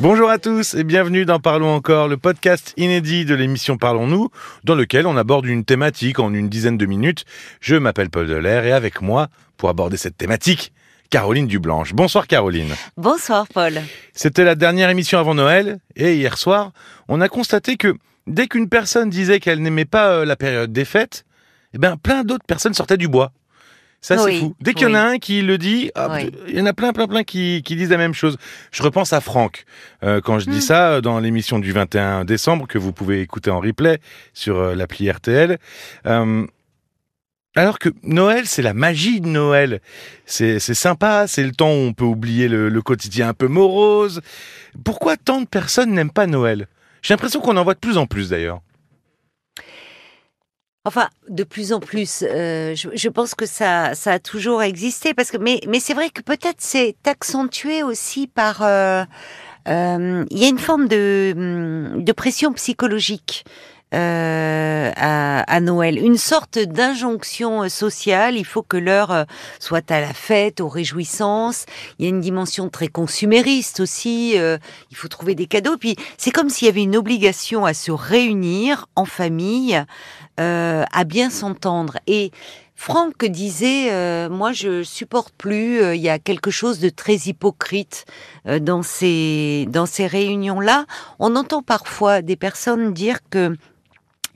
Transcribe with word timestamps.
Bonjour 0.00 0.28
à 0.28 0.38
tous 0.38 0.74
et 0.74 0.82
bienvenue 0.82 1.24
dans 1.24 1.38
Parlons 1.38 1.72
encore, 1.72 2.08
le 2.08 2.16
podcast 2.16 2.74
inédit 2.76 3.24
de 3.24 3.34
l'émission 3.34 3.76
Parlons-nous, 3.76 4.28
dans 4.64 4.74
lequel 4.74 5.06
on 5.06 5.16
aborde 5.16 5.46
une 5.46 5.64
thématique 5.64 6.18
en 6.18 6.34
une 6.34 6.48
dizaine 6.48 6.76
de 6.76 6.84
minutes. 6.84 7.24
Je 7.60 7.76
m'appelle 7.76 8.10
Paul 8.10 8.26
Delair 8.26 8.64
et 8.64 8.72
avec 8.72 9.00
moi, 9.02 9.28
pour 9.56 9.68
aborder 9.68 9.96
cette 9.96 10.16
thématique, 10.16 10.72
Caroline 11.10 11.46
Dublanche. 11.46 11.94
Bonsoir 11.94 12.26
Caroline. 12.26 12.74
Bonsoir 12.96 13.46
Paul. 13.46 13.80
C'était 14.14 14.44
la 14.44 14.56
dernière 14.56 14.90
émission 14.90 15.20
avant 15.20 15.34
Noël 15.34 15.78
et 15.94 16.16
hier 16.16 16.38
soir, 16.38 16.72
on 17.06 17.20
a 17.20 17.28
constaté 17.28 17.76
que 17.76 17.94
dès 18.26 18.48
qu'une 18.48 18.68
personne 18.68 19.10
disait 19.10 19.38
qu'elle 19.38 19.62
n'aimait 19.62 19.84
pas 19.84 20.10
euh, 20.10 20.24
la 20.24 20.34
période 20.34 20.72
des 20.72 20.84
fêtes, 20.84 21.24
eh 21.72 21.78
ben 21.78 21.96
plein 21.96 22.24
d'autres 22.24 22.46
personnes 22.46 22.74
sortaient 22.74 22.96
du 22.96 23.08
bois. 23.08 23.32
Ça, 24.04 24.18
c'est 24.18 24.24
Oui, 24.24 24.38
fou. 24.40 24.54
Dès 24.60 24.74
qu'il 24.74 24.86
y 24.86 24.90
en 24.90 24.94
a 24.94 25.00
un 25.00 25.18
qui 25.18 25.40
le 25.40 25.56
dit, 25.56 25.90
hop, 25.94 26.10
Oui. 26.14 26.30
il 26.48 26.58
y 26.58 26.60
en 26.60 26.66
a 26.66 26.74
plein, 26.74 26.92
plein, 26.92 27.06
plein 27.08 27.24
qui, 27.24 27.62
qui 27.64 27.74
disent 27.74 27.88
la 27.88 27.96
même 27.96 28.12
chose. 28.12 28.36
Je 28.70 28.82
repense 28.82 29.14
à 29.14 29.22
Franck. 29.22 29.64
euh, 30.02 30.20
quand 30.20 30.38
je 30.38 30.50
dis 30.50 30.58
Hmm. 30.58 30.60
ça, 30.60 31.00
dans 31.00 31.18
l'émission 31.20 31.58
du 31.58 31.72
21 31.72 32.26
décembre, 32.26 32.66
que 32.66 32.76
vous 32.76 32.92
pouvez 32.92 33.22
écouter 33.22 33.50
en 33.50 33.60
replay 33.60 34.00
sur 34.34 34.58
euh, 34.58 34.74
l'appli 34.74 35.10
RTL. 35.10 35.56
Euh, 36.06 36.46
alors 37.56 37.78
que 37.78 37.88
Noël, 38.02 38.46
c'est 38.46 38.60
la 38.62 38.74
magie 38.74 39.20
de 39.22 39.28
Noël. 39.28 39.80
C'est 40.26 40.58
c'est 40.58 40.74
sympa, 40.74 41.26
c'est 41.26 41.42
le 41.44 41.52
temps 41.52 41.70
où 41.70 41.86
on 41.88 41.92
peut 41.94 42.04
oublier 42.04 42.48
le, 42.48 42.68
le 42.68 42.82
quotidien 42.82 43.28
un 43.28 43.32
peu 43.34 43.46
morose. 43.48 44.20
Pourquoi 44.84 45.16
tant 45.16 45.40
de 45.40 45.46
personnes 45.46 45.92
n'aiment 45.92 46.10
pas 46.10 46.26
Noël? 46.26 46.66
J'ai 47.00 47.14
l'impression 47.14 47.40
qu'on 47.40 47.56
en 47.56 47.64
voit 47.64 47.74
de 47.74 47.78
plus 47.78 47.96
en 47.96 48.06
plus 48.06 48.28
d'ailleurs. 48.30 48.60
Enfin, 50.86 51.08
de 51.30 51.44
plus 51.44 51.72
en 51.72 51.80
plus, 51.80 52.22
euh, 52.22 52.74
je, 52.74 53.08
pense 53.08 53.34
que 53.34 53.46
ça, 53.46 53.94
ça 53.94 54.12
a 54.12 54.18
toujours 54.18 54.62
existé 54.62 55.14
parce 55.14 55.30
que, 55.30 55.38
mais, 55.38 55.60
c'est 55.80 55.94
vrai 55.94 56.10
que 56.10 56.20
peut-être 56.20 56.58
c'est 56.58 56.96
accentué 57.06 57.82
aussi 57.82 58.26
par, 58.26 58.60
euh, 58.60 59.02
euh, 59.66 60.26
il 60.30 60.38
y 60.38 60.44
a 60.44 60.48
une 60.48 60.58
forme 60.58 60.86
de, 60.86 61.32
hum, 61.34 62.04
de 62.04 62.12
pression 62.12 62.52
psychologique. 62.52 63.46
Euh, 63.94 64.90
à, 64.96 65.40
à 65.42 65.60
Noël, 65.60 65.98
une 65.98 66.16
sorte 66.16 66.58
d'injonction 66.58 67.62
euh, 67.62 67.68
sociale. 67.68 68.36
Il 68.36 68.44
faut 68.44 68.62
que 68.62 68.76
l'heure 68.76 69.12
euh, 69.12 69.24
soit 69.60 69.90
à 69.90 70.00
la 70.00 70.12
fête, 70.12 70.60
aux 70.60 70.68
réjouissances. 70.68 71.64
Il 71.98 72.04
y 72.04 72.06
a 72.06 72.10
une 72.10 72.20
dimension 72.20 72.68
très 72.68 72.88
consumériste 72.88 73.80
aussi. 73.80 74.34
euh, 74.36 74.58
il 74.90 74.96
faut 74.96 75.08
trouver 75.08 75.34
des 75.34 75.46
cadeaux. 75.46 75.76
Puis 75.76 75.96
c'est 76.18 76.32
comme 76.32 76.50
s'il 76.50 76.66
y 76.66 76.70
avait 76.70 76.82
une 76.82 76.96
obligation 76.96 77.64
à 77.64 77.72
se 77.72 77.92
réunir 77.92 78.86
en 78.96 79.04
famille, 79.04 79.82
euh, 80.40 80.84
à 80.92 81.04
bien 81.04 81.30
s'entendre. 81.30 81.98
Et 82.08 82.32
Franck 82.74 83.24
disait, 83.24 83.92
euh, 83.92 84.28
moi 84.28 84.52
je 84.52 84.82
supporte 84.82 85.32
plus. 85.38 85.94
Il 85.94 86.00
y 86.00 86.08
a 86.08 86.18
quelque 86.18 86.50
chose 86.50 86.80
de 86.80 86.88
très 86.88 87.14
hypocrite 87.14 88.04
dans 88.44 88.82
ces 88.82 89.66
dans 89.70 89.86
ces 89.86 90.08
réunions-là. 90.08 90.84
On 91.20 91.36
entend 91.36 91.62
parfois 91.62 92.20
des 92.22 92.36
personnes 92.36 92.92
dire 92.92 93.18
que 93.30 93.56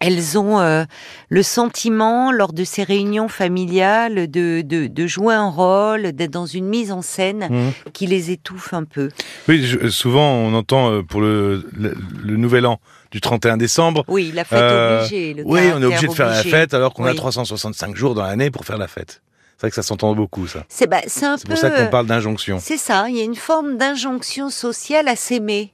elles 0.00 0.38
ont 0.38 0.60
euh, 0.60 0.84
le 1.28 1.42
sentiment, 1.42 2.30
lors 2.32 2.52
de 2.52 2.64
ces 2.64 2.82
réunions 2.84 3.28
familiales, 3.28 4.30
de, 4.30 4.62
de, 4.62 4.86
de 4.86 5.06
jouer 5.06 5.34
un 5.34 5.48
rôle, 5.50 6.12
d'être 6.12 6.30
dans 6.30 6.46
une 6.46 6.66
mise 6.66 6.92
en 6.92 7.02
scène 7.02 7.48
Mmh. 7.50 7.90
qui 7.92 8.06
les 8.06 8.30
étouffe 8.30 8.72
un 8.74 8.84
peu. 8.84 9.08
Oui, 9.48 9.64
je- 9.64 9.88
souvent 9.88 10.30
on 10.32 10.54
entend 10.54 10.90
euh, 10.92 11.02
pour 11.02 11.20
le, 11.20 11.66
le, 11.76 11.94
le 12.22 12.36
nouvel 12.36 12.66
an 12.66 12.78
du 13.10 13.20
31 13.20 13.56
décembre. 13.56 14.04
Oui, 14.08 14.30
la 14.34 14.44
fête 14.44 14.58
Euh, 14.60 14.98
obligée. 15.00 15.34
Le 15.34 15.42
Oui, 15.46 15.60
on 15.74 15.82
est 15.82 15.86
obligé 15.86 16.06
de 16.08 16.12
faire 16.12 16.26
la 16.28 16.42
fête 16.42 16.74
alors 16.74 16.94
qu'on 16.94 17.04
a 17.04 17.10
Oui. 17.10 17.16
365 17.16 17.96
jours 17.96 18.14
dans 18.14 18.22
l'année 18.22 18.50
pour 18.50 18.64
faire 18.64 18.78
la 18.78 18.86
fête. 18.88 19.22
C'est 19.56 19.62
vrai 19.62 19.70
que 19.70 19.74
ça 19.76 19.82
s'entend 19.82 20.14
beaucoup, 20.14 20.46
ça. 20.46 20.64
C'est 20.68 20.86
bah, 20.88 21.00
pour 21.46 21.56
ça 21.56 21.70
qu'on 21.70 21.86
parle 21.88 22.06
d'injonction. 22.06 22.58
C'est 22.62 22.76
ça. 22.76 23.06
Il 23.08 23.16
y 23.16 23.20
a 23.20 23.24
une 23.24 23.34
forme 23.34 23.76
d'injonction 23.76 24.50
sociale 24.50 25.08
à 25.08 25.16
s'aimer. 25.16 25.72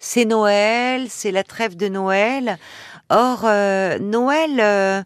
C'est 0.00 0.24
Noël, 0.24 1.06
c'est 1.10 1.30
la 1.30 1.44
trêve 1.44 1.76
de 1.76 1.86
Noël. 1.88 2.58
Or, 3.10 3.40
euh, 3.44 3.98
Noël, 3.98 5.04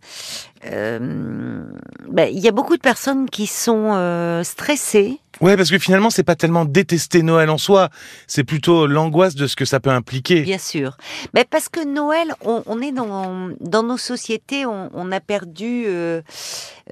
euh, 0.66 1.64
ben, 2.08 2.28
il 2.32 2.38
y 2.40 2.48
a 2.48 2.52
beaucoup 2.52 2.76
de 2.76 2.82
personnes 2.82 3.28
qui 3.28 3.46
sont 3.46 3.92
euh, 3.94 4.42
stressées. 4.42 5.20
Ouais, 5.40 5.56
parce 5.56 5.68
que 5.68 5.80
finalement, 5.80 6.10
c'est 6.10 6.22
pas 6.22 6.36
tellement 6.36 6.64
détester 6.64 7.24
Noël 7.24 7.50
en 7.50 7.58
soi, 7.58 7.88
c'est 8.28 8.44
plutôt 8.44 8.86
l'angoisse 8.86 9.34
de 9.34 9.48
ce 9.48 9.56
que 9.56 9.64
ça 9.64 9.80
peut 9.80 9.90
impliquer. 9.90 10.42
Bien 10.42 10.58
sûr. 10.58 10.96
Mais 11.34 11.44
parce 11.44 11.68
que 11.68 11.84
Noël, 11.84 12.32
on, 12.44 12.62
on 12.66 12.80
est 12.80 12.92
dans, 12.92 13.50
dans 13.60 13.82
nos 13.82 13.96
sociétés, 13.96 14.64
on, 14.64 14.90
on 14.94 15.10
a 15.10 15.18
perdu 15.18 15.86
euh, 15.86 16.22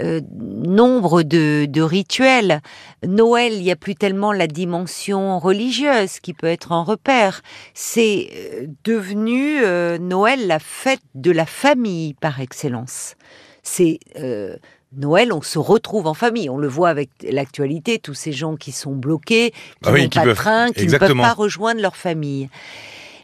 euh, 0.00 0.20
nombre 0.34 1.22
de, 1.22 1.66
de 1.68 1.82
rituels. 1.82 2.62
Noël, 3.06 3.52
il 3.52 3.62
n'y 3.62 3.70
a 3.70 3.76
plus 3.76 3.94
tellement 3.94 4.32
la 4.32 4.48
dimension 4.48 5.38
religieuse 5.38 6.18
qui 6.18 6.34
peut 6.34 6.48
être 6.48 6.72
un 6.72 6.82
repère. 6.82 7.42
C'est 7.74 8.28
euh, 8.34 8.66
devenu 8.82 9.62
euh, 9.62 9.98
Noël 9.98 10.48
la 10.48 10.58
fête 10.58 11.02
de 11.14 11.30
la 11.30 11.46
famille 11.46 12.14
par 12.14 12.40
excellence. 12.40 13.14
C'est 13.62 14.00
euh, 14.18 14.56
Noël, 14.94 15.32
on 15.32 15.42
se 15.42 15.58
retrouve 15.58 16.06
en 16.06 16.14
famille. 16.14 16.50
On 16.50 16.58
le 16.58 16.68
voit 16.68 16.88
avec 16.88 17.10
l'actualité, 17.22 17.98
tous 17.98 18.14
ces 18.14 18.32
gens 18.32 18.56
qui 18.56 18.72
sont 18.72 18.92
bloqués, 18.94 19.50
qui 19.50 19.56
Ah 19.84 19.92
oui, 19.92 20.02
n'ont 20.04 20.08
pas 20.08 20.26
de 20.26 20.32
train, 20.34 20.72
qui 20.72 20.82
exactement. 20.82 21.14
ne 21.14 21.20
peuvent 21.20 21.30
pas 21.30 21.34
rejoindre 21.34 21.80
leur 21.80 21.96
famille. 21.96 22.48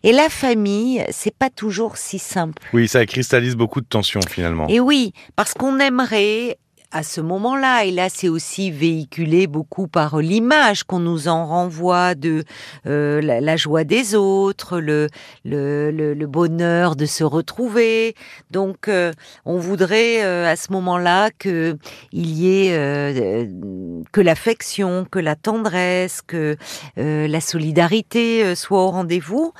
Et 0.05 0.13
la 0.13 0.29
famille, 0.29 1.05
c'est 1.11 1.35
pas 1.35 1.51
toujours 1.51 1.97
si 1.97 2.19
simple. 2.19 2.63
Oui, 2.73 2.87
ça 2.89 3.05
cristallise 3.05 3.57
beaucoup 3.57 3.81
de 3.81 3.87
tensions 3.87 4.21
finalement. 4.29 4.69
Et 4.69 4.81
oui, 4.81 5.13
parce 5.35 5.55
qu'on 5.55 5.79
aimerait 5.81 6.59
à 6.91 7.03
ce 7.03 7.21
moment-là, 7.21 7.85
et 7.85 7.91
là 7.91 8.09
c'est 8.09 8.31
aussi 8.31 8.71
véhiculé 8.71 9.47
beaucoup 9.47 9.89
par 9.89 10.19
l'image 10.19 10.85
qu'on 10.85 11.01
nous 11.01 11.29
en 11.29 11.47
renvoie 11.47 12.15
de 12.15 12.45
euh, 12.87 13.21
la, 13.21 13.57
joie 13.57 13.85
des 13.85 14.15
autres, 14.15 14.81
le, 14.81 15.09
le, 15.45 15.91
le, 15.91 16.27
bonheur 16.27 16.97
de 16.97 17.05
se 17.05 17.25
retrouver. 17.25 18.15
Donc 18.51 18.89
euh, 18.89 19.13
on 19.45 19.59
voudrait 19.59 20.25
euh, 20.25 20.51
à 20.51 20.57
ce 20.57 20.73
moment-là 20.73 21.31
que 21.39 21.77
il 22.13 22.31
y 22.31 22.69
ait 22.69 22.73
euh, 22.73 23.13
euh, 23.45 24.03
que 24.13 24.23
l'affection, 24.23 25.07
que 25.11 25.19
la 25.19 25.37
tendresse, 25.37 26.23
que 26.23 26.57
euh, 26.97 27.29
la 27.29 27.41
solidarité 27.43 28.55
soit 28.55 28.83
au 28.83 28.91
rendez-vous. 28.91 29.53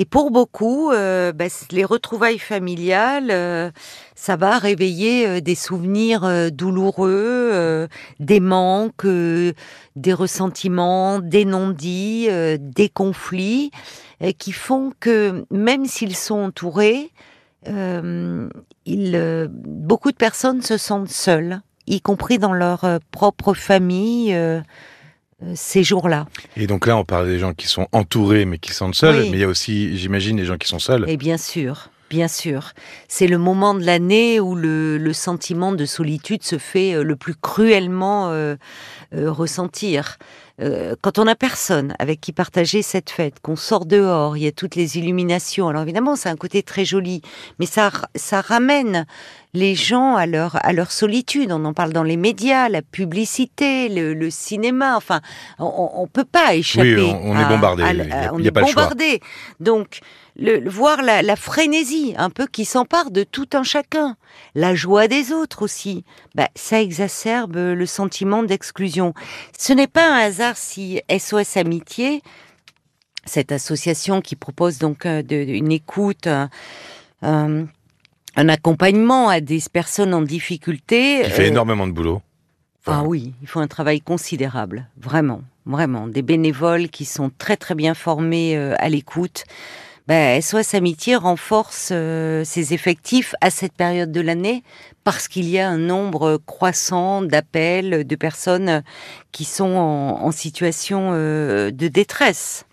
Et 0.00 0.06
pour 0.06 0.30
beaucoup, 0.30 0.90
euh, 0.92 1.30
bah, 1.30 1.44
les 1.70 1.84
retrouvailles 1.84 2.38
familiales, 2.38 3.28
euh, 3.30 3.70
ça 4.14 4.36
va 4.36 4.56
réveiller 4.56 5.28
euh, 5.28 5.40
des 5.42 5.54
souvenirs 5.54 6.50
douloureux, 6.50 7.86
des 8.18 8.40
manques, 8.40 9.04
des 9.04 10.12
ressentiments, 10.14 11.18
des 11.18 11.44
non-dits, 11.44 12.30
des 12.58 12.88
conflits, 12.88 13.72
qui 14.38 14.52
font 14.52 14.94
que 15.00 15.44
même 15.50 15.84
s'ils 15.84 16.16
sont 16.16 16.38
entourés, 16.38 17.10
beaucoup 17.66 18.40
de 18.86 20.16
personnes 20.16 20.62
se 20.62 20.78
sentent 20.78 21.10
seules, 21.10 21.60
y 21.86 22.00
compris 22.00 22.38
dans 22.38 22.54
leur 22.54 22.86
propre 23.10 23.52
famille. 23.52 24.34
Euh, 25.42 25.52
ces 25.54 25.82
jours-là. 25.82 26.26
Et 26.56 26.66
donc 26.66 26.86
là, 26.86 26.96
on 26.96 27.04
parle 27.04 27.26
des 27.26 27.38
gens 27.38 27.52
qui 27.54 27.66
sont 27.66 27.86
entourés 27.92 28.44
mais 28.44 28.58
qui 28.58 28.72
sont 28.72 28.92
seuls, 28.92 29.22
Oui. 29.22 29.30
mais 29.30 29.36
il 29.38 29.40
y 29.40 29.44
a 29.44 29.48
aussi, 29.48 29.96
j'imagine, 29.96 30.36
les 30.36 30.44
gens 30.44 30.56
qui 30.58 30.68
sont 30.68 30.78
seuls. 30.78 31.04
Et 31.08 31.16
bien 31.16 31.36
sûr, 31.38 31.88
bien 32.08 32.28
sûr. 32.28 32.72
C'est 33.08 33.26
le 33.28 33.38
moment 33.38 33.74
de 33.74 33.84
l'année 33.84 34.40
où 34.40 34.54
le, 34.54 34.98
le 34.98 35.12
sentiment 35.12 35.72
de 35.72 35.84
solitude 35.86 36.42
se 36.42 36.58
fait 36.58 36.94
euh, 36.94 37.02
le 37.02 37.16
plus 37.16 37.34
cruellement 37.34 38.30
euh, 38.30 38.56
euh, 39.14 39.30
ressentir. 39.30 40.18
Euh, 40.60 40.94
quand 41.00 41.18
on 41.18 41.26
a 41.26 41.34
personne 41.34 41.94
avec 41.98 42.20
qui 42.20 42.32
partager 42.32 42.82
cette 42.82 43.08
fête, 43.08 43.40
qu'on 43.40 43.56
sort 43.56 43.86
dehors, 43.86 44.36
il 44.36 44.42
y 44.42 44.46
a 44.46 44.52
toutes 44.52 44.74
les 44.74 44.98
illuminations. 44.98 45.68
Alors 45.68 45.82
évidemment, 45.82 46.16
c'est 46.16 46.28
un 46.28 46.36
côté 46.36 46.62
très 46.62 46.84
joli, 46.84 47.22
mais 47.58 47.64
ça, 47.64 47.90
ça 48.14 48.42
ramène 48.42 49.06
les 49.52 49.74
gens 49.74 50.14
à 50.16 50.26
leur 50.26 50.64
à 50.64 50.72
leur 50.72 50.92
solitude. 50.92 51.50
On 51.52 51.64
en 51.64 51.72
parle 51.74 51.92
dans 51.92 52.02
les 52.04 52.16
médias, 52.16 52.68
la 52.68 52.82
publicité, 52.82 53.88
le, 53.88 54.14
le 54.14 54.30
cinéma. 54.30 54.96
Enfin, 54.96 55.20
on, 55.58 55.90
on 55.94 56.06
peut 56.06 56.24
pas 56.24 56.54
échapper. 56.54 56.94
Oui, 56.96 57.10
on- 57.14 57.32
on 57.32 57.38
est 57.40 57.48
bombardé, 57.48 57.82
à- 57.82 57.92
oui. 57.92 58.08
On 58.32 58.38
y 58.38 58.44
a 58.44 58.48
est 58.48 58.50
pas 58.52 58.62
bombardé. 58.62 59.20
Donc, 59.58 60.00
le, 60.36 60.68
voir 60.70 61.02
la, 61.02 61.22
la 61.22 61.36
frénésie 61.36 62.14
un 62.16 62.30
peu 62.30 62.46
qui 62.46 62.64
s'empare 62.64 63.10
de 63.10 63.24
tout 63.24 63.48
un 63.52 63.62
chacun, 63.64 64.16
la 64.54 64.74
joie 64.74 65.08
des 65.08 65.32
autres 65.32 65.62
aussi, 65.62 66.04
bah, 66.34 66.48
ça 66.54 66.80
exacerbe 66.80 67.56
le 67.56 67.86
sentiment 67.86 68.42
d'exclusion. 68.42 69.12
Ce 69.58 69.72
n'est 69.72 69.88
pas 69.88 70.08
un 70.08 70.18
hasard 70.18 70.56
si 70.56 71.00
SOS 71.10 71.56
Amitié, 71.56 72.22
cette 73.26 73.52
association 73.52 74.20
qui 74.22 74.34
propose 74.36 74.78
donc 74.78 75.04
euh, 75.04 75.22
de- 75.22 75.34
une 75.36 75.72
écoute, 75.72 76.28
un, 77.22 77.66
un- 78.36 78.48
accompagnement 78.48 79.28
à 79.28 79.40
des 79.40 79.60
personnes 79.72 80.14
en 80.14 80.22
difficulté. 80.22 81.22
Qui 81.24 81.30
fait 81.30 81.44
euh, 81.44 81.48
énormément 81.48 81.86
de 81.86 81.92
boulot. 81.92 82.22
ah 82.86 83.02
oui, 83.04 83.34
il 83.42 83.48
faut 83.48 83.60
un 83.60 83.68
travail 83.68 84.00
considérable, 84.00 84.88
vraiment, 84.96 85.42
vraiment. 85.66 86.06
Des 86.06 86.22
bénévoles 86.22 86.88
qui 86.88 87.04
sont 87.04 87.30
très 87.38 87.56
très 87.56 87.74
bien 87.74 87.94
formés 87.94 88.56
euh, 88.56 88.74
à 88.78 88.88
l'écoute. 88.88 89.44
Ben, 90.08 90.40
SOS 90.42 90.74
Amitié 90.74 91.14
renforce 91.14 91.90
euh, 91.92 92.42
ses 92.42 92.74
effectifs 92.74 93.34
à 93.40 93.50
cette 93.50 93.74
période 93.74 94.10
de 94.10 94.20
l'année 94.20 94.64
parce 95.04 95.28
qu'il 95.28 95.48
y 95.48 95.58
a 95.60 95.68
un 95.68 95.78
nombre 95.78 96.36
croissant 96.46 97.22
d'appels 97.22 98.04
de 98.04 98.16
personnes 98.16 98.82
qui 99.30 99.44
sont 99.44 99.70
en, 99.76 100.24
en 100.24 100.32
situation 100.32 101.10
euh, 101.12 101.70
de 101.70 101.86
détresse. 101.86 102.64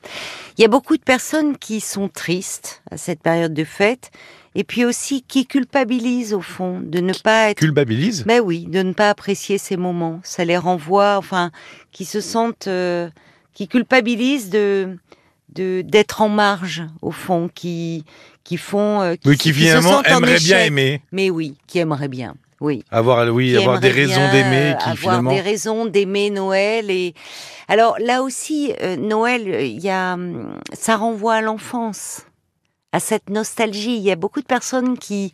Il 0.58 0.62
y 0.64 0.66
a 0.66 0.68
beaucoup 0.68 0.98
de 0.98 1.04
personnes 1.04 1.58
qui 1.58 1.80
sont 1.80 2.10
tristes 2.10 2.82
à 2.90 2.98
cette 2.98 3.22
période 3.22 3.54
de 3.54 3.64
fête, 3.66 4.10
et 4.58 4.64
puis 4.64 4.84
aussi 4.86 5.22
qui 5.22 5.46
culpabilisent 5.46 6.34
au 6.34 6.42
fond 6.42 6.82
de 6.84 7.00
ne 7.00 7.14
pas 7.14 7.52
être. 7.52 7.60
Culpabilise 7.60 8.24
Mais 8.26 8.40
oui, 8.40 8.66
de 8.68 8.82
ne 8.82 8.92
pas 8.92 9.12
apprécier 9.12 9.60
ces 9.60 9.78
moments. 9.78 10.20
Ça 10.24 10.44
les 10.46 10.58
renvoie, 10.58 11.16
enfin, 11.18 11.52
qui 11.92 12.06
se 12.06 12.20
sentent, 12.22 12.66
euh, 12.68 13.08
qui 13.54 13.68
culpabilisent 13.70 14.50
de 14.50 14.98
d'être 15.50 16.22
en 16.22 16.30
marge 16.30 16.84
au 17.02 17.10
fond, 17.12 17.50
qui 17.54 18.04
qui 18.44 18.58
font, 18.58 19.02
euh, 19.02 19.16
Oui, 19.26 19.38
qui 19.38 19.50
se 19.50 19.54
finalement 19.56 20.04
aimerait 20.04 20.38
bien 20.38 20.60
aimer. 20.60 21.02
Mais 21.12 21.30
oui, 21.32 21.56
qui 21.68 21.80
aimeraient 21.80 22.08
bien. 22.08 22.36
Oui 22.60 22.84
Avoir, 22.92 23.28
oui, 23.34 23.52
qui 23.52 23.58
avoir 23.58 23.80
des 23.80 23.90
raisons 23.90 24.32
d'aimer 24.32 24.76
qui 24.80 24.90
avoir 24.90 24.98
finalement. 24.98 25.32
des 25.32 25.42
raisons 25.42 25.86
d'aimer 25.86 26.32
Noël 26.32 26.90
et 26.90 27.14
alors 27.68 27.96
là 28.00 28.24
aussi 28.24 28.74
euh, 28.82 28.96
Noël 28.96 29.44
il 29.48 29.80
y 29.80 29.90
a 29.92 30.14
hum, 30.16 30.58
ça 30.74 30.96
renvoie 30.96 31.36
à 31.36 31.42
l'enfance 31.42 32.24
à 32.92 33.00
cette 33.00 33.30
nostalgie 33.30 33.98
il 33.98 34.04
y 34.04 34.12
a 34.12 34.16
beaucoup 34.16 34.42
de 34.42 34.46
personnes 34.46 34.98
qui 34.98 35.34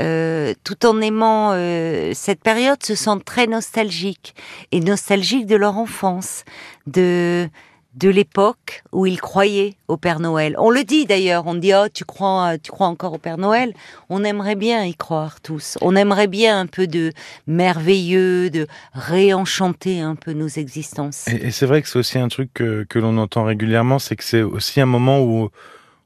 euh, 0.00 0.54
tout 0.64 0.84
en 0.84 1.00
aimant 1.00 1.52
euh, 1.52 2.12
cette 2.14 2.42
période 2.42 2.82
se 2.82 2.94
sentent 2.94 3.24
très 3.24 3.46
nostalgiques 3.46 4.34
et 4.70 4.80
nostalgiques 4.80 5.46
de 5.46 5.56
leur 5.56 5.76
enfance 5.76 6.44
de 6.86 7.48
de 7.94 8.08
l'époque 8.08 8.84
où 8.92 9.04
ils 9.04 9.20
croyaient 9.20 9.74
au 9.88 9.96
Père 9.96 10.20
Noël. 10.20 10.54
On 10.58 10.70
le 10.70 10.84
dit 10.84 11.06
d'ailleurs, 11.06 11.48
on 11.48 11.56
dit 11.56 11.72
oh 11.74 11.88
tu 11.92 12.04
crois 12.04 12.56
tu 12.56 12.70
crois 12.70 12.86
encore 12.86 13.14
au 13.14 13.18
Père 13.18 13.36
Noël? 13.36 13.74
On 14.08 14.22
aimerait 14.22 14.54
bien 14.54 14.84
y 14.84 14.94
croire 14.94 15.40
tous. 15.40 15.76
On 15.80 15.96
aimerait 15.96 16.28
bien 16.28 16.60
un 16.60 16.66
peu 16.66 16.86
de 16.86 17.12
merveilleux, 17.48 18.48
de 18.48 18.68
réenchanter 18.92 20.00
un 20.00 20.14
peu 20.14 20.34
nos 20.34 20.46
existences. 20.46 21.26
Et, 21.26 21.50
c'est 21.50 21.66
vrai 21.66 21.82
que 21.82 21.88
c'est 21.88 21.98
aussi 21.98 22.18
un 22.18 22.28
truc 22.28 22.52
que 22.54 22.98
l'on 23.00 23.18
entend 23.18 23.42
régulièrement, 23.42 23.98
c'est 23.98 24.14
que 24.14 24.24
c'est 24.24 24.42
aussi 24.42 24.80
un 24.80 24.86
moment 24.86 25.20
où 25.22 25.50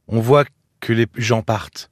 on 0.09 0.21
voit 0.21 0.45
que 0.85 0.93
les 0.93 1.07
gens 1.17 1.43
partent. 1.43 1.91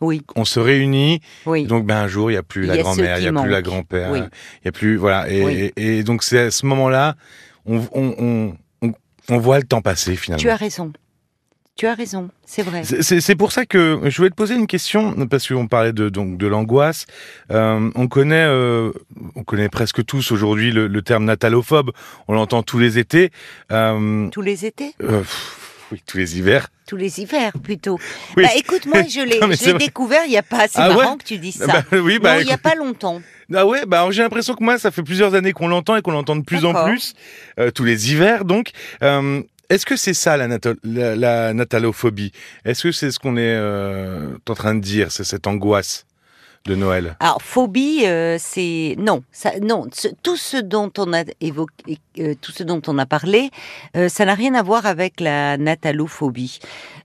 Oui, 0.00 0.22
On 0.36 0.44
se 0.44 0.60
réunit, 0.60 1.20
oui. 1.44 1.64
donc 1.64 1.84
ben 1.84 1.96
un 1.96 2.06
jour 2.06 2.30
il 2.30 2.34
y 2.34 2.36
a 2.36 2.42
plus 2.44 2.66
la 2.66 2.76
grand-mère, 2.76 3.16
il 3.16 3.20
qui 3.20 3.24
y 3.24 3.28
a 3.36 3.42
plus 3.42 3.50
la 3.50 3.62
grand-père, 3.62 4.10
Oui. 4.12 4.20
il 4.62 4.64
y 4.66 4.68
a 4.68 4.72
plus 4.72 4.96
voilà 4.96 5.28
et, 5.28 5.44
Oui. 5.44 5.72
et, 5.76 5.98
et 5.98 6.02
donc 6.04 6.22
c'est 6.22 6.38
à 6.38 6.50
ce 6.52 6.66
moment-là 6.66 7.16
on, 7.66 7.78
on, 7.92 8.54
on, 8.82 8.92
on, 9.28 9.38
voit 9.38 9.58
le 9.58 9.64
temps 9.64 9.82
passer 9.82 10.14
finalement. 10.14 10.40
Tu 10.40 10.50
as 10.50 10.56
raison. 10.56 10.92
Tu 11.76 11.86
as 11.86 11.94
raison, 11.94 12.30
c'est 12.46 12.62
vrai. 12.62 12.82
C'est- 12.84 13.34
pour 13.36 13.50
ça 13.52 13.64
que 13.66 14.00
je 14.04 14.16
voulais 14.16 14.30
te 14.30 14.34
poser 14.36 14.54
une 14.54 14.66
question 14.68 15.14
parce 15.26 15.46
qu'on 15.48 15.66
parlait 15.68 15.92
de 15.92 16.08
donc 16.08 16.36
de 16.38 16.46
l'angoisse. 16.46 17.06
Euh, 17.52 17.90
on 17.96 18.06
connaît 18.08 18.46
euh, 18.46 18.92
on 19.34 19.42
connaît 19.44 19.68
presque 19.68 20.04
tous 20.04 20.30
aujourd'hui 20.32 20.70
le, 20.72 20.86
le 20.86 21.02
terme 21.02 21.24
natalophobe. 21.24 21.90
On 22.28 22.34
l'entend 22.34 22.62
tous 22.62 22.78
les 22.78 22.98
étés. 22.98 23.30
Euh, 23.72 24.28
Tous 24.30 24.42
les 24.42 24.64
étés, 24.64 24.94
pff, 24.98 25.86
oui, 25.92 26.02
tous 26.06 26.18
les 26.18 26.38
hivers. 26.38 26.68
Tous 26.88 26.96
les 26.96 27.20
hivers 27.20 27.52
plutôt. 27.62 27.98
Oui. 28.36 28.42
Bah, 28.42 28.48
écoute, 28.56 28.86
moi 28.86 29.02
je 29.08 29.20
l'ai 29.20 29.72
découvert 29.78 30.22
il 30.26 30.32
y 30.32 30.36
a 30.36 30.42
pas. 30.42 30.66
C'est 30.66 30.80
Ah 30.80 30.88
ouais 30.90 30.96
marrant 30.96 31.16
que 31.18 31.24
tu 31.24 31.38
dises 31.38 31.58
ça. 31.58 31.66
Bah, 31.66 31.82
oui, 31.98 32.18
bah 32.18 32.34
non, 32.36 32.40
il 32.40 32.46
y 32.48 32.52
a 32.52 32.58
pas 32.58 32.74
longtemps. 32.74 33.22
Ah 33.54 33.64
ouais, 33.66 33.86
bah 33.86 34.06
j'ai 34.10 34.22
l'impression 34.22 34.54
que 34.54 34.64
moi 34.64 34.78
ça 34.78 34.90
fait 34.90 35.02
plusieurs 35.02 35.34
années 35.34 35.52
qu'on 35.52 35.68
l'entend 35.68 35.94
et 35.96 36.02
qu'on 36.02 36.10
l'entend 36.12 36.34
de 36.36 36.44
plus 36.44 36.64
en 36.64 36.72
plus 36.86 37.14
euh, 37.60 37.70
tous 37.70 37.84
les 37.84 38.10
hivers. 38.10 38.44
Donc, 38.44 38.70
euh, 39.02 39.42
est-ce 39.70 39.84
que 39.86 39.96
c'est 39.96 40.14
ça 40.14 40.36
la, 40.36 40.48
natal- 40.48 40.76
la, 40.82 41.14
la 41.14 41.52
natalophobie? 41.54 42.32
Est-ce 42.64 42.84
que 42.84 42.92
c'est 42.92 43.10
ce 43.10 43.18
qu'on 43.18 43.36
est 43.36 43.54
euh, 43.54 44.30
en 44.48 44.54
train 44.54 44.74
de 44.74 44.80
dire, 44.80 45.12
c'est 45.12 45.24
cette 45.24 45.46
angoisse? 45.46 46.04
De 46.64 46.74
Noël 46.74 47.16
Alors 47.20 47.40
phobie, 47.42 48.02
euh, 48.04 48.36
c'est 48.38 48.94
non, 48.98 49.22
ça, 49.32 49.52
non. 49.60 49.86
tout 50.22 50.36
ce 50.36 50.56
dont 50.56 50.90
on 50.98 51.12
a 51.12 51.24
évoqué, 51.40 51.98
euh, 52.18 52.34
tout 52.40 52.52
ce 52.52 52.62
dont 52.62 52.82
on 52.86 52.98
a 52.98 53.06
parlé, 53.06 53.50
euh, 53.96 54.08
ça 54.08 54.24
n'a 54.24 54.34
rien 54.34 54.54
à 54.54 54.62
voir 54.62 54.86
avec 54.86 55.20
la 55.20 55.56
natalophobie. 55.56 56.58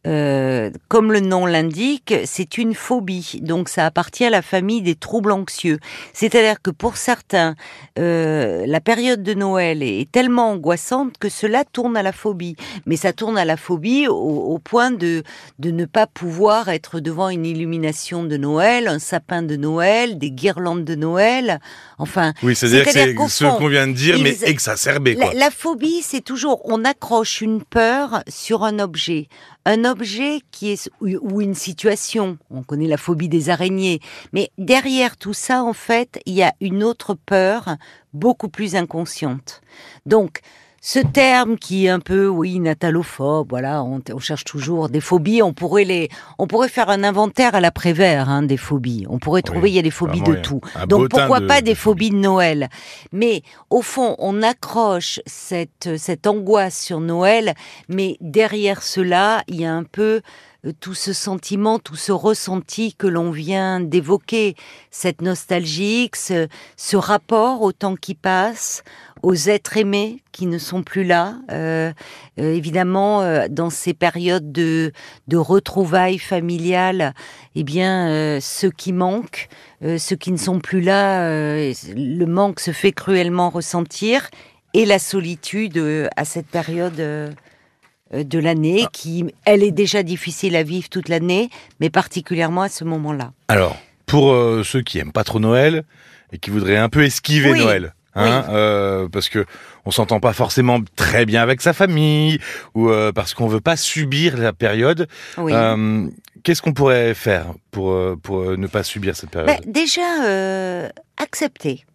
Comme 0.05 1.13
le 1.13 1.21
nom 1.21 1.45
l'indique, 1.45 2.13
c'est 2.25 2.57
une 2.57 2.73
phobie, 2.73 3.39
donc 3.41 3.69
ça 3.69 3.85
appartient 3.85 4.25
à 4.25 4.29
la 4.29 4.41
famille 4.41 4.81
des 4.81 4.95
troubles 4.95 5.31
anxieux. 5.31 5.79
C'est-à-dire 6.11 6.61
que 6.61 6.71
pour 6.71 6.97
certains, 6.97 7.55
la 7.95 8.81
période 8.81 9.23
de 9.23 9.33
Noël 9.33 9.81
est 9.81 10.11
tellement 10.11 10.51
angoissante 10.51 11.17
que 11.17 11.29
cela 11.29 11.63
tourne 11.63 11.95
à 11.95 12.03
la 12.03 12.11
phobie. 12.11 12.57
Mais 12.85 12.97
ça 12.97 13.13
tourne 13.13 13.37
à 13.37 13.45
la 13.45 13.55
phobie 13.55 14.09
au, 14.09 14.13
au 14.13 14.59
point 14.59 14.91
de 14.91 15.23
de 15.59 15.71
ne 15.71 15.85
pas 15.85 16.07
pouvoir 16.07 16.67
être 16.67 16.99
devant 16.99 17.29
une 17.29 17.45
illumination 17.45 18.23
de 18.23 18.35
Noël, 18.35 18.87
un 18.87 18.99
sapin 18.99 19.42
de 19.43 19.55
Noël, 19.55 20.17
des 20.17 20.31
guirlandes 20.31 20.83
de 20.85 20.95
Noël. 20.95 21.59
Enfin, 21.97 22.33
Oui, 22.43 22.55
c'est-à-dire 22.55 22.85
que 22.85 22.91
c'est 22.91 23.15
ce 23.27 23.57
qu'on 23.57 23.67
vient 23.67 23.87
de 23.87 23.93
dire, 23.93 24.17
mais 24.19 24.35
exacerbé 24.43 25.15
quoi. 25.15 25.33
la, 25.33 25.39
la 25.39 25.51
phobie, 25.51 26.01
c'est 26.01 26.21
toujours 26.21 26.61
on 26.65 26.83
accroche 26.85 27.41
une 27.41 27.63
peur 27.63 28.23
sur 28.27 28.63
un 28.63 28.79
objet, 28.79 29.27
un 29.65 29.85
objet 29.85 30.39
qui 30.51 30.71
est 30.71 30.89
ou, 31.01 31.07
ou 31.21 31.41
une 31.41 31.55
situation. 31.55 32.37
On 32.49 32.63
connaît 32.63 32.87
la 32.87 32.97
phobie 32.97 33.29
des 33.29 33.49
araignées, 33.49 33.99
mais 34.31 34.51
derrière 34.57 35.17
tout 35.17 35.33
ça, 35.33 35.63
en 35.63 35.73
fait, 35.73 36.19
il 36.25 36.33
y 36.33 36.43
a 36.43 36.53
une 36.61 36.83
autre 36.83 37.13
peur 37.13 37.75
beaucoup 38.13 38.49
plus 38.49 38.75
inconsciente. 38.75 39.61
Donc 40.05 40.41
ce 40.85 40.99
terme 40.99 41.57
qui 41.57 41.85
est 41.85 41.89
un 41.89 42.01
peu, 42.01 42.27
oui, 42.27 42.59
natalophobe, 42.59 43.47
voilà, 43.49 43.81
on, 43.83 44.01
on 44.13 44.19
cherche 44.19 44.43
toujours 44.43 44.89
des 44.89 44.99
phobies. 44.99 45.41
On 45.41 45.53
pourrait 45.53 45.85
les, 45.85 46.09
on 46.37 46.45
pourrait 46.45 46.67
faire 46.67 46.89
un 46.89 47.05
inventaire 47.05 47.55
à 47.55 47.61
l'après-vert 47.61 48.27
hein, 48.27 48.43
des 48.43 48.57
phobies. 48.57 49.05
On 49.07 49.17
pourrait 49.17 49.43
trouver, 49.43 49.69
il 49.69 49.75
y 49.75 49.79
a 49.79 49.81
des 49.81 49.91
phobies 49.91 50.21
de 50.21 50.35
tout. 50.35 50.59
Donc 50.89 51.07
pourquoi 51.09 51.39
de- 51.39 51.47
pas 51.47 51.61
de 51.61 51.67
des 51.67 51.75
phobies 51.75 52.09
de 52.09 52.17
Noël? 52.17 52.67
Mais 53.13 53.43
au 53.69 53.81
fond, 53.81 54.17
on 54.19 54.41
accroche 54.43 55.21
cette 55.25 55.95
cette 55.97 56.27
angoisse 56.27 56.77
sur 56.77 56.99
Noël, 56.99 57.53
mais 57.87 58.17
derrière 58.19 58.83
cela, 58.83 59.41
il 59.47 59.61
y 59.61 59.65
a 59.65 59.73
un 59.73 59.85
peu 59.85 60.19
euh, 60.65 60.73
tout 60.81 60.95
ce 60.95 61.13
sentiment, 61.13 61.79
tout 61.79 61.95
ce 61.95 62.11
ressenti 62.11 62.93
que 62.93 63.07
l'on 63.07 63.31
vient 63.31 63.79
d'évoquer, 63.79 64.55
cette 64.91 65.21
nostalgie, 65.21 66.09
ce, 66.13 66.49
ce 66.75 66.97
rapport 66.97 67.61
au 67.61 67.71
temps 67.71 67.95
qui 67.95 68.15
passe, 68.15 68.83
aux 69.23 69.35
êtres 69.49 69.77
aimés 69.77 70.21
qui 70.33 70.45
ne 70.45 70.57
sont 70.57 70.83
plus 70.83 71.05
là. 71.05 71.37
Euh, 71.49 71.93
euh, 72.39 72.53
évidemment, 72.53 73.21
euh, 73.21 73.47
dans 73.49 73.69
ces 73.69 73.93
périodes 73.93 74.51
de, 74.51 74.91
de 75.29 75.37
retrouvailles 75.37 76.19
familiales, 76.19 77.13
eh 77.55 77.63
bien, 77.63 78.39
ceux 78.41 78.69
qui 78.69 78.91
manquent, 78.91 79.47
ceux 79.81 80.15
qui 80.15 80.31
ne 80.31 80.37
sont 80.37 80.59
plus 80.59 80.81
là, 80.81 81.27
le 81.27 82.25
manque 82.25 82.59
se 82.59 82.71
fait 82.71 82.91
cruellement 82.91 83.49
ressentir, 83.49 84.29
et 84.73 84.85
la 84.85 84.99
solitude 84.99 86.09
à 86.15 86.25
cette 86.25 86.47
période 86.47 86.95
de 86.95 88.39
l'année, 88.39 88.85
qui, 88.91 89.25
elle 89.45 89.61
est 89.61 89.71
déjà 89.71 90.01
difficile 90.01 90.55
à 90.55 90.63
vivre 90.63 90.89
toute 90.89 91.09
l'année, 91.09 91.49
mais 91.79 91.91
particulièrement 91.91 92.63
à 92.63 92.69
ce 92.69 92.83
moment-là. 92.85 93.33
Alors, 93.49 93.77
pour 94.07 94.35
ceux 94.65 94.81
qui 94.81 94.97
aiment 94.97 95.11
pas 95.11 95.23
trop 95.23 95.39
Noël 95.39 95.83
et 96.31 96.39
qui 96.39 96.49
voudraient 96.49 96.77
un 96.77 96.89
peu 96.89 97.03
esquiver 97.03 97.51
Oui, 97.51 97.59
Noël, 97.59 97.93
hein, 98.15 98.45
euh, 98.49 99.07
parce 99.09 99.29
que 99.29 99.45
on 99.85 99.91
s'entend 99.91 100.19
pas 100.19 100.33
forcément 100.33 100.79
très 100.95 101.25
bien 101.25 101.41
avec 101.41 101.61
sa 101.61 101.73
famille 101.73 102.39
ou 102.73 102.89
euh, 102.89 103.11
parce 103.11 103.33
qu'on 103.33 103.47
veut 103.47 103.61
pas 103.61 103.75
subir 103.75 104.37
la 104.37 104.53
période. 104.53 105.07
Oui. 105.37 105.51
Euh, 105.53 106.07
Qu'est-ce 106.43 106.61
qu'on 106.61 106.73
pourrait 106.73 107.13
faire 107.13 107.53
pour 107.71 107.97
pour 108.21 108.57
ne 108.57 108.67
pas 108.67 108.83
subir 108.83 109.15
cette 109.15 109.29
période? 109.29 109.47
Ben, 109.47 109.71
déjà, 109.71 110.89
accepter. 111.15 111.85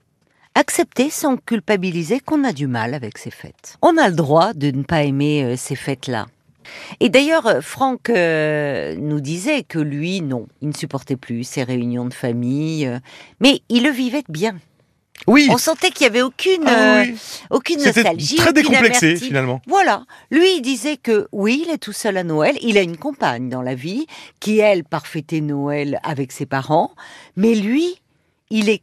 Accepter 0.55 1.11
sans 1.11 1.37
culpabiliser 1.37 2.21
qu'on 2.21 2.45
a 2.45 2.53
du 2.53 2.67
mal 2.67 2.95
avec 2.95 3.19
ces 3.19 3.31
fêtes. 3.31 3.77
On 3.83 3.99
a 3.99 4.09
le 4.09 4.15
droit 4.15 4.55
de 4.55 4.71
ne 4.71 4.83
pas 4.85 5.03
aimer 5.03 5.55
ces 5.57 5.77
fêtes-là. 5.77 6.27
Et 7.01 7.09
d'ailleurs, 7.09 7.63
Franck 7.63 8.11
euh, 8.11 8.95
nous 8.99 9.21
disait 9.21 9.63
que 9.63 9.79
lui, 9.79 10.21
non, 10.21 10.47
il 10.61 10.69
ne 10.69 10.75
supportait 10.75 11.17
plus 11.17 11.45
ces 11.45 11.63
réunions 11.63 12.07
de 12.07 12.15
famille, 12.15 12.87
euh, 12.87 12.99
mais 13.41 13.61
il 13.69 13.85
le 13.85 13.91
vivait 13.91 14.25
bien. 14.29 14.57
Oui. 15.27 15.49
On 15.51 15.59
sentait 15.59 15.91
qu'il 15.91 16.05
y 16.05 16.07
avait 16.07 16.23
aucune, 16.23 16.65
Ah 16.67 17.03
euh, 17.03 17.05
aucune 17.51 17.83
nostalgie, 17.83 18.37
très 18.37 18.51
aucune 18.51 18.63
décomplexé 18.63 19.17
finalement. 19.17 19.61
Voilà. 19.67 20.05
Lui, 20.31 20.57
il 20.57 20.63
disait 20.63 20.97
que 20.97 21.29
oui, 21.33 21.65
il 21.67 21.73
est 21.73 21.79
tout 21.79 21.93
seul 21.93 22.17
à 22.17 22.25
Noël. 22.25 22.57
Il 22.63 22.79
a 22.79 22.83
une 22.83 22.97
compagne 22.97 23.49
dans 23.49 23.63
la 23.63 23.75
vie 23.75 24.07
qui, 24.41 24.59
elle, 24.59 24.85
fêter 25.05 25.41
Noël 25.41 26.01
avec 26.03 26.33
ses 26.33 26.47
parents. 26.47 26.93
Mais 27.37 27.55
lui, 27.55 28.01
il 28.51 28.69
est, 28.69 28.83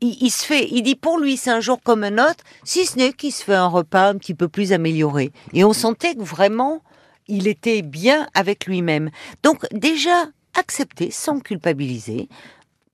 il, 0.00 0.16
il 0.20 0.30
se 0.30 0.44
fait, 0.44 0.68
il 0.70 0.82
dit 0.82 0.96
pour 0.96 1.18
lui, 1.18 1.36
c'est 1.36 1.50
un 1.50 1.60
jour 1.60 1.80
comme 1.82 2.04
un 2.04 2.18
autre, 2.18 2.44
si 2.64 2.86
ce 2.86 2.96
n'est 2.96 3.12
qu'il 3.12 3.32
se 3.32 3.44
fait 3.44 3.54
un 3.54 3.66
repas 3.66 4.08
un 4.08 4.16
petit 4.16 4.34
peu 4.34 4.48
plus 4.48 4.72
amélioré. 4.72 5.32
Et 5.52 5.64
on 5.64 5.72
sentait 5.72 6.14
que 6.14 6.22
vraiment, 6.22 6.82
il 7.28 7.48
était 7.48 7.82
bien 7.82 8.26
avec 8.34 8.66
lui-même. 8.66 9.10
Donc, 9.42 9.66
déjà, 9.72 10.26
accepter 10.58 11.10
sans 11.10 11.40
culpabiliser 11.40 12.28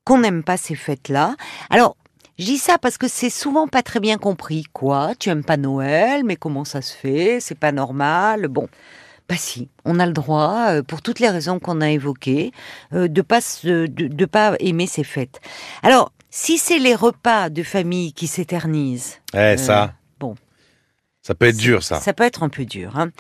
qu'on 0.05 0.19
n'aime 0.19 0.45
pas 0.45 0.57
ces 0.57 0.75
fêtes-là. 0.75 1.37
Alors, 1.71 1.97
je 2.39 2.45
dis 2.45 2.59
ça 2.59 2.79
parce 2.79 2.99
que 2.99 3.09
c'est 3.09 3.31
souvent 3.31 3.67
pas 3.69 3.83
très 3.83 4.01
bien 4.01 4.19
compris. 4.19 4.65
Quoi? 4.73 5.13
Tu 5.19 5.29
aimes 5.31 5.45
pas 5.45 5.57
Noël? 5.57 6.23
Mais 6.25 6.37
comment 6.37 6.65
ça 6.65 6.83
se 6.83 6.95
fait? 6.95 7.39
C'est 7.41 7.59
pas 7.59 7.73
normal? 7.73 8.49
Bon. 8.49 8.69
Bah 9.29 9.35
si, 9.37 9.69
on 9.85 9.99
a 9.99 10.07
le 10.07 10.13
droit, 10.13 10.67
euh, 10.71 10.83
pour 10.85 11.03
toutes 11.03 11.19
les 11.19 11.29
raisons 11.29 11.59
qu'on 11.59 11.81
a 11.81 11.91
évoquées, 11.91 12.53
euh, 12.93 13.09
de 13.09 13.23
pas 13.23 13.41
se- 13.41 13.87
de, 13.87 14.07
de 14.07 14.25
pas 14.25 14.55
aimer 14.61 14.87
ces 14.87 15.03
fêtes. 15.03 15.41
Alors, 15.83 16.13
si 16.31 16.59
c'est 16.59 16.79
les 16.79 16.95
repas 16.95 17.49
de 17.51 17.65
famille 17.65 18.13
qui 18.13 18.29
s'éternisent, 18.29 19.19
Eh 19.37 19.57
ça. 19.57 19.95
bon. 20.21 20.37
Ça 21.23 21.35
peut 21.35 21.47
être 21.47 21.57
dur, 21.57 21.83
ça. 21.83 21.99
Ça 21.99 22.13
peut 22.13 22.23
être 22.23 22.45
un 22.45 22.49
peu 22.49 22.65
dur. 22.65 22.93
Hein. 22.97 23.11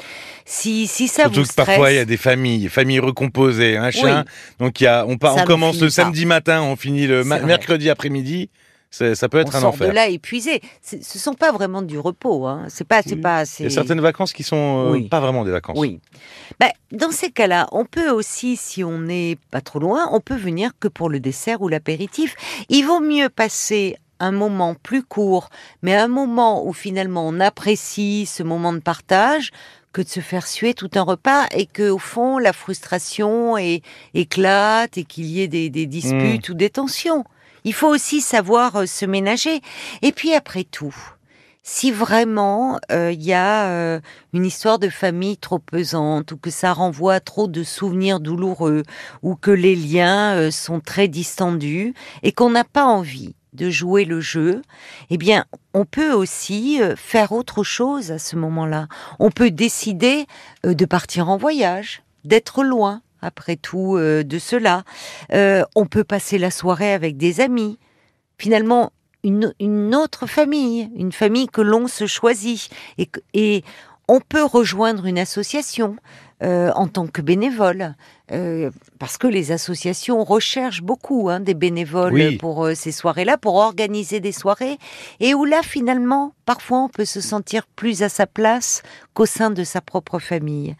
Si, 0.44 0.86
si 0.86 1.08
ça 1.08 1.24
Surtout 1.24 1.42
vous 1.42 1.48
que 1.48 1.54
parfois 1.54 1.90
il 1.90 1.96
y 1.96 1.98
a 1.98 2.04
des 2.04 2.16
familles, 2.16 2.68
familles 2.68 3.00
recomposées, 3.00 3.76
machin. 3.76 4.24
Donc 4.60 4.80
il 4.80 4.84
y 4.84 4.86
a, 4.86 5.04
on, 5.08 5.16
part, 5.18 5.34
on 5.36 5.42
commence 5.44 5.80
le 5.80 5.88
pas. 5.88 5.90
samedi 5.90 6.24
matin, 6.24 6.62
on 6.62 6.76
finit 6.76 7.08
le 7.08 7.24
mercredi 7.24 7.90
après-midi. 7.90 8.48
Ça 8.90 9.28
peut 9.28 9.38
être 9.38 9.52
on 9.54 9.58
un 9.58 9.60
sort 9.60 9.68
enfer. 9.74 9.88
de 9.88 9.92
là 9.92 10.06
épuisé. 10.08 10.62
Ce 10.82 11.18
sont 11.18 11.34
pas 11.34 11.52
vraiment 11.52 11.82
du 11.82 11.98
repos. 11.98 12.46
Hein. 12.46 12.64
C'est 12.68 12.86
pas, 12.86 13.02
c'est 13.02 13.14
Oui. 13.16 13.20
pas. 13.20 13.44
Il 13.58 13.64
y 13.64 13.66
a 13.66 13.70
certaines 13.70 14.00
vacances 14.00 14.32
qui 14.32 14.42
sont 14.42 14.86
euh, 14.86 14.92
Oui. 14.92 15.08
pas 15.08 15.20
vraiment 15.20 15.44
des 15.44 15.50
vacances. 15.50 15.76
Oui. 15.78 16.00
Ben, 16.60 16.70
dans 16.92 17.10
ces 17.10 17.30
cas-là, 17.30 17.66
on 17.72 17.84
peut 17.84 18.08
aussi, 18.10 18.56
si 18.56 18.82
on 18.84 18.98
n'est 18.98 19.36
pas 19.50 19.60
trop 19.60 19.80
loin, 19.80 20.08
on 20.12 20.20
peut 20.20 20.36
venir 20.36 20.70
que 20.80 20.88
pour 20.88 21.10
le 21.10 21.20
dessert 21.20 21.60
ou 21.60 21.68
l'apéritif. 21.68 22.34
Il 22.70 22.86
vaut 22.86 23.00
mieux 23.00 23.28
passer 23.28 23.96
un 24.18 24.32
moment 24.32 24.74
plus 24.74 25.02
court, 25.02 25.50
mais 25.82 25.94
un 25.94 26.08
moment 26.08 26.66
où 26.66 26.72
finalement 26.72 27.26
on 27.28 27.38
apprécie 27.38 28.24
ce 28.24 28.42
moment 28.42 28.72
de 28.72 28.78
partage, 28.78 29.50
que 29.92 30.00
de 30.00 30.08
se 30.08 30.20
faire 30.20 30.46
suer 30.46 30.72
tout 30.72 30.88
un 30.94 31.02
repas 31.02 31.44
et 31.50 31.66
que 31.66 31.90
au 31.90 31.98
fond 31.98 32.38
la 32.38 32.52
frustration 32.54 33.58
est- 33.58 33.82
éclate 34.14 34.96
et 34.96 35.04
qu'il 35.04 35.26
y 35.26 35.42
ait 35.42 35.48
des, 35.48 35.68
des 35.70 35.86
disputes 35.86 36.48
ou 36.48 36.54
des 36.54 36.70
tensions. 36.70 37.24
Il 37.66 37.74
faut 37.74 37.88
aussi 37.88 38.20
savoir 38.20 38.76
euh, 38.76 38.86
se 38.86 39.04
ménager. 39.04 39.60
Et 40.00 40.12
puis 40.12 40.32
après 40.32 40.62
tout, 40.62 40.94
si 41.64 41.90
vraiment 41.90 42.78
euh, 42.92 43.10
il 43.10 43.24
y 43.24 43.32
a 43.32 43.66
euh, 43.66 44.00
une 44.32 44.46
histoire 44.46 44.78
de 44.78 44.88
famille 44.88 45.36
trop 45.36 45.58
pesante 45.58 46.30
ou 46.30 46.36
que 46.36 46.50
ça 46.50 46.72
renvoie 46.72 47.14
à 47.14 47.20
trop 47.20 47.48
de 47.48 47.64
souvenirs 47.64 48.20
douloureux 48.20 48.84
ou 49.22 49.34
que 49.34 49.50
les 49.50 49.74
liens 49.74 50.48
sont 50.52 50.78
très 50.78 51.08
distendus 51.08 51.92
et 52.22 52.30
qu'on 52.30 52.50
n'a 52.50 52.62
pas 52.62 52.84
envie 52.84 53.34
de 53.52 53.68
jouer 53.68 54.04
le 54.04 54.20
jeu, 54.20 54.62
eh 55.10 55.16
bien, 55.16 55.46
on 55.72 55.86
peut 55.86 56.12
aussi 56.12 56.78
faire 56.94 57.32
autre 57.32 57.64
chose 57.64 58.12
à 58.12 58.18
ce 58.18 58.36
moment-là. 58.36 58.86
On 59.18 59.30
peut 59.30 59.50
décider 59.50 60.26
de 60.62 60.84
partir 60.84 61.30
en 61.30 61.38
voyage, 61.38 62.02
d'être 62.24 62.62
loin, 62.62 63.00
après 63.22 63.56
tout, 63.56 63.96
euh, 63.96 64.22
de 64.22 64.38
cela. 64.38 64.84
Euh, 65.32 65.62
on 65.74 65.86
peut 65.86 66.04
passer 66.04 66.38
la 66.38 66.50
soirée 66.50 66.92
avec 66.92 67.16
des 67.16 67.40
amis. 67.40 67.78
Finalement, 68.38 68.92
une, 69.24 69.54
une 69.60 69.94
autre 69.94 70.26
famille, 70.26 70.90
une 70.96 71.12
famille 71.12 71.48
que 71.48 71.60
l'on 71.60 71.88
se 71.88 72.06
choisit. 72.06 72.70
Et, 73.34 73.64
on 74.08 74.20
peut 74.20 74.44
rejoindre 74.44 75.06
une 75.06 75.18
association 75.18 75.96
euh, 76.40 76.70
en 76.76 76.86
tant 76.86 77.08
que 77.08 77.20
bénévole, 77.20 77.96
parce 79.00 79.18
que 79.18 79.26
les 79.26 79.50
associations 79.50 80.22
recherchent 80.22 80.82
beaucoup 80.82 81.28
hein, 81.28 81.40
des 81.40 81.54
bénévoles 81.54 82.12
Oui. 82.12 82.36
pour 82.36 82.68
ces 82.76 82.92
soirées-là, 82.92 83.36
pour 83.36 83.56
organiser 83.56 84.20
des 84.20 84.30
soirées, 84.30 84.78
et 85.18 85.34
où 85.34 85.44
là, 85.44 85.60
finalement, 85.64 86.34
parfois, 86.44 86.84
on 86.84 86.88
peut 86.88 87.04
se 87.04 87.20
sentir 87.20 87.66
plus 87.66 88.04
à 88.04 88.08
sa 88.08 88.28
place 88.28 88.84
qu'au 89.12 89.26
sein 89.26 89.50
de 89.50 89.64
sa 89.64 89.80
propre 89.80 90.20
famille. 90.20 90.76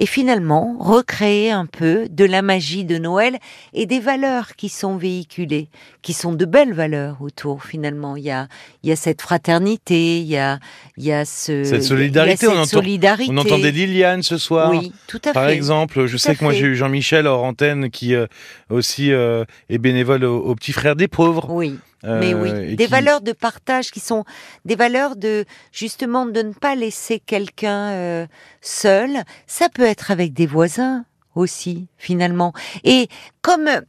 Et 0.00 0.06
finalement, 0.06 0.76
recréer 0.80 1.52
un 1.52 1.66
peu 1.66 2.08
de 2.10 2.24
la 2.24 2.42
magie 2.42 2.84
de 2.84 2.98
Noël 2.98 3.38
et 3.74 3.86
des 3.86 4.00
valeurs 4.00 4.56
qui 4.56 4.68
sont 4.68 4.96
véhiculées, 4.96 5.68
qui 6.02 6.12
sont 6.12 6.32
de 6.32 6.44
belles 6.44 6.72
valeurs 6.72 7.18
autour, 7.22 7.62
finalement. 7.62 8.16
Il 8.16 8.24
y 8.24 8.30
a, 8.32 8.48
il 8.82 8.88
y 8.88 8.92
a 8.92 8.96
cette 8.96 9.22
fraternité, 9.22 10.18
il 10.18 10.26
y 10.26 10.36
a, 10.36 10.58
il 10.96 11.04
y 11.04 11.12
a 11.12 11.24
ce, 11.24 11.62
Cette 11.62 11.80
a 11.82 11.82
solidarité, 11.82 12.36
cette 12.38 12.48
on 12.48 12.52
entend- 12.54 12.64
solidarité. 12.64 13.30
On 13.32 13.36
entendait 13.36 13.70
Liliane 13.70 14.22
ce 14.24 14.36
soir. 14.36 14.70
Oui, 14.70 14.92
tout 15.06 15.20
à 15.26 15.32
Par 15.32 15.46
fait. 15.46 15.54
exemple, 15.54 16.06
je 16.06 16.12
Tout 16.12 16.18
sais 16.18 16.34
que 16.34 16.42
moi 16.42 16.52
j'ai 16.52 16.66
eu 16.66 16.74
Jean-Michel 16.74 17.26
hors 17.28 17.44
antenne 17.44 17.90
qui 17.90 18.14
euh, 18.16 18.26
aussi 18.70 19.12
euh, 19.12 19.44
est 19.70 19.78
bénévole 19.78 20.24
au, 20.24 20.38
au 20.40 20.54
Petit 20.56 20.72
Frère 20.72 20.96
des 20.96 21.06
Pauvres. 21.08 21.46
Oui. 21.50 21.78
Euh, 22.04 22.20
Mais 22.20 22.34
oui, 22.34 22.76
des 22.76 22.84
qui- 22.84 22.90
valeurs 22.90 23.20
de 23.20 23.32
partage 23.32 23.90
qui 23.90 24.00
sont 24.00 24.24
des 24.64 24.76
valeurs 24.76 25.16
de 25.16 25.44
justement 25.72 26.26
de 26.26 26.42
ne 26.42 26.52
pas 26.52 26.74
laisser 26.74 27.18
quelqu'un 27.20 27.90
euh, 27.92 28.26
seul. 28.60 29.22
Ça 29.46 29.68
peut 29.68 29.84
être 29.84 30.10
avec 30.10 30.32
des 30.32 30.46
voisins 30.46 31.04
aussi 31.34 31.86
finalement. 31.96 32.52
Et 32.84 33.08
comme 33.42 33.68
euh, 33.68 33.80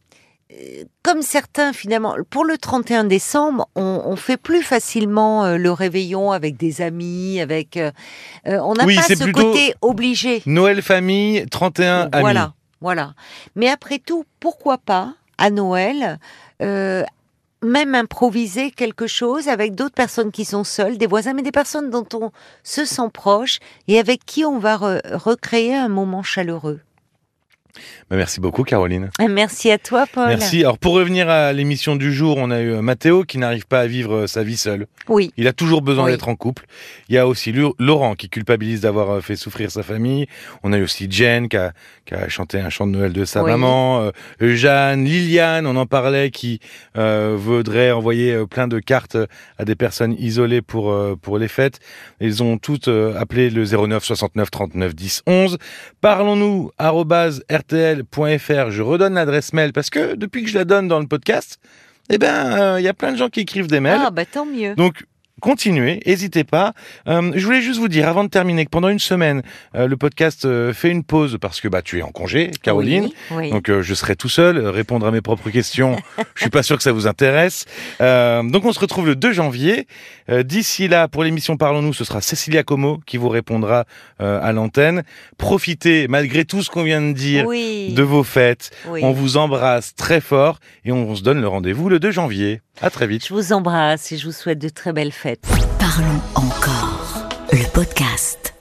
comme 1.03 1.22
certains 1.22 1.74
finalement, 1.74 2.15
pour 2.29 2.45
le 2.45 2.57
31 2.57 3.03
décembre, 3.03 3.67
on, 3.75 4.03
on 4.05 4.15
fait 4.15 4.38
plus 4.38 4.62
facilement 4.62 5.43
euh, 5.43 5.57
le 5.57 5.72
réveillon 5.72 6.31
avec 6.31 6.55
des 6.55 6.81
amis, 6.81 7.41
avec 7.41 7.75
euh, 7.77 7.91
euh, 8.48 8.60
on 8.63 8.74
n'a 8.75 8.86
Oui, 8.86 8.95
pas 8.95 9.01
ce 9.03 9.29
côté 9.31 9.74
obligé. 9.81 10.41
Noël 10.45 10.81
famille, 10.81 11.45
31 11.50 12.10
amis. 12.12 12.22
Voilà, 12.22 12.53
voilà. 12.79 13.13
Mais 13.55 13.67
après 13.69 14.00
tout, 14.00 14.24
pourquoi 14.39 14.77
pas 14.77 15.13
à 15.38 15.50
Noël 15.50 16.19
euh, 16.62 17.03
même 17.65 17.95
improviser 17.95 18.72
quelque 18.72 19.07
chose 19.07 19.48
avec 19.50 19.75
d'autres 19.75 19.95
personnes 19.95 20.31
qui 20.31 20.45
sont 20.45 20.63
seules, 20.63 20.98
des 20.98 21.07
voisins, 21.07 21.34
mais 21.34 21.41
des 21.41 21.51
personnes 21.51 21.89
dont 21.89 22.07
on 22.13 22.31
se 22.63 22.86
sent 22.86 23.10
proche 23.13 23.60
et 23.88 24.00
avec 24.00 24.25
qui 24.25 24.45
on 24.45 24.60
va 24.60 24.77
re- 24.77 25.15
recréer 25.15 25.75
un 25.75 25.89
moment 25.89 26.24
chaleureux. 26.24 26.79
Bah, 28.10 28.15
merci 28.17 28.39
beaucoup 28.39 28.63
Caroline. 28.63 29.10
Merci 29.29 29.72
à 29.72 29.77
toi, 29.77 30.05
Paul. 30.12 30.27
Merci. 30.27 30.60
Alors 30.62 30.77
pour 30.77 30.94
revenir 30.94 31.29
à 31.29 31.53
l'émission 31.53 31.96
du 31.96 32.13
jour, 32.13 32.38
on 32.38 32.51
a 32.51 32.62
eu 32.62 32.72
euh, 32.74 32.82
Mathéo 32.82 33.24
qui 33.24 33.38
n'arrive 33.38 33.65
pas 33.67 33.82
à 33.82 33.88
vivre 33.88 34.13
euh, 34.15 34.27
sa 34.27 34.44
vie 34.44 34.58
seul. 34.58 34.88
Oui, 35.08 35.32
Il 35.38 35.48
a 35.48 35.53
toujours 35.53 35.82
besoin 35.82 36.05
Oui. 36.05 36.12
d'être 36.12 36.29
en 36.29 36.36
couple. 36.36 36.65
Il 37.10 37.15
y 37.15 37.17
a 37.17 37.27
aussi 37.27 37.53
Laurent 37.79 38.15
qui 38.15 38.29
culpabilise 38.29 38.82
d'avoir 38.82 39.10
euh, 39.12 39.22
fait 39.22 39.36
souffrir 39.36 39.72
sa 39.72 39.84
famille. 39.84 40.27
On 40.63 40.72
a 40.74 40.77
eu 40.77 40.84
aussi 40.84 41.08
Jen 41.10 41.50
qui 41.50 41.58
a, 41.58 41.74
qui 42.05 42.13
a 42.13 42.27
chanté 42.29 42.60
un 42.60 42.70
chant 42.70 42.88
de 42.88 42.91
Noël 42.91 43.13
de 43.13 43.25
sa 43.25 43.44
Oui. 43.44 43.51
maman. 43.51 44.01
Euh, 44.41 44.55
Jeanne, 44.55 45.03
Liliane, 45.05 45.65
on 45.67 45.75
en 45.75 45.86
parlait, 45.86 46.29
qui 46.32 46.60
euh, 46.98 47.36
voudrait 47.38 47.91
envoyer 47.91 48.46
plein 48.50 48.67
de 48.67 48.79
cartes 48.79 49.17
à 49.58 49.65
des 49.65 49.75
personnes 49.75 50.15
isolées 50.17 50.62
pour 50.62 50.91
euh, 50.91 51.15
pour 51.22 51.38
les 51.39 51.48
fêtes. 51.48 51.79
Ils 52.22 52.44
ont 52.44 52.58
toutes 52.58 52.88
appelé 52.88 53.50
le 53.50 53.63
09 53.65 54.03
69 54.03 54.51
39 54.51 54.96
10 54.96 55.24
11. 55.27 55.58
Parlons-nous 56.01 56.72
rtl.fr. 57.69 58.72
Je 58.72 58.81
redonne 58.81 59.13
l'adresse 59.15 59.53
mail 59.53 59.74
parce 59.74 59.89
que 59.89 60.15
depuis 60.15 60.43
que 60.43 60.50
je 60.50 60.57
la 60.57 60.65
donne 60.65 60.88
dans 60.88 61.00
le 61.00 61.07
podcast, 61.07 61.60
eh 62.10 62.17
ben 62.17 62.57
euh, 62.57 62.79
il 62.79 62.84
y 62.84 62.88
a 62.88 62.93
plein 62.93 63.12
de 63.12 63.17
gens 63.17 63.29
qui 63.29 63.41
écrivent 63.41 63.67
des 63.67 63.79
mails. 63.79 64.01
ah 64.05 64.12
bah 64.12 64.25
tant 64.25 64.45
mieux. 64.45 64.75
Donc, 64.75 65.05
continuez, 65.42 66.00
n'hésitez 66.06 66.44
pas. 66.44 66.74
Euh, 67.08 67.32
je 67.36 67.46
voulais 67.46 67.62
juste 67.62 67.80
vous 67.80 67.88
dire, 67.88 68.08
avant 68.08 68.24
de 68.24 68.30
terminer, 68.30 68.65
que 68.65 68.70
pendant 68.70 68.89
une 68.89 69.00
semaine, 69.00 69.42
euh, 69.75 69.88
le 69.88 69.98
podcast 69.98 70.46
euh, 70.46 70.74
fait 70.74 70.89
une 70.89 71.04
pause 71.04 71.38
parce 71.39 71.62
que 71.62 71.68
bah, 71.68 71.82
tu 71.82 72.00
es 72.00 72.01
en 72.01 72.12
congé, 72.12 72.51
Caroline. 72.62 73.10
Oui, 73.32 73.38
oui. 73.38 73.50
Donc 73.51 73.70
je 73.70 73.94
serai 73.94 74.15
tout 74.15 74.30
seul, 74.30 74.58
répondre 74.58 75.06
à 75.06 75.12
mes 75.12 75.22
propres 75.22 75.50
questions. 75.50 75.98
je 76.36 76.42
suis 76.42 76.50
pas 76.50 76.63
sûr 76.63 76.77
que 76.77 76.84
ça 76.84 76.92
vous 76.92 77.08
intéresse. 77.08 77.65
Donc 78.00 78.65
on 78.65 78.74
se 78.74 78.80
retrouve 78.80 79.08
le 79.08 79.15
2 79.15 79.34
janvier. 79.34 79.88
D'ici 80.30 80.88
là, 80.88 81.08
pour 81.08 81.24
l'émission 81.24 81.58
Parlons-nous, 81.58 81.94
ce 81.94 82.04
sera 82.04 82.22
Cécilia 82.22 82.63
Como 82.63 83.00
qui 83.06 83.18
vous 83.18 83.30
répondra 83.30 83.86
à 84.20 84.51
l'antenne. 84.51 85.04
Profitez, 85.38 86.08
malgré 86.08 86.46
tout 86.46 86.63
ce 86.63 86.70
qu'on 86.70 86.84
vient 86.84 87.01
de 87.01 87.13
dire, 87.13 87.46
oui, 87.46 87.94
de 87.94 88.04
vos 88.04 88.24
fêtes. 88.24 88.72
oui. 88.88 89.01
On 89.04 89.12
vous 89.12 89.38
embrasse 89.38 89.96
très 89.96 90.22
fort 90.22 90.60
et 90.84 90.92
on 90.92 91.15
se 91.15 91.22
donne 91.22 91.42
le 91.42 91.48
rendez-vous 91.48 91.89
le 91.89 92.00
2 92.00 92.12
janvier. 92.12 92.62
À 92.82 92.89
très 92.89 93.08
vite. 93.08 93.25
Je 93.25 93.34
vous 93.34 93.54
embrasse 93.54 94.12
et 94.12 94.18
je 94.18 94.25
vous 94.25 94.34
souhaite 94.34 94.60
de 94.60 94.68
très 94.70 94.92
belles 94.92 95.13
fêtes. 95.13 95.25
Parlons 95.79 96.22
encore. 96.36 97.27
Le 97.51 97.67
podcast. 97.74 98.54